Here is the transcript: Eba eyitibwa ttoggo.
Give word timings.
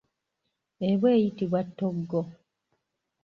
Eba 0.89 1.07
eyitibwa 1.15 1.61
ttoggo. 1.67 2.21